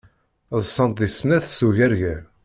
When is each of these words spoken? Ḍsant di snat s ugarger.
Ḍsant 0.61 0.97
di 1.01 1.09
snat 1.09 1.45
s 1.57 1.59
ugarger. 1.67 2.21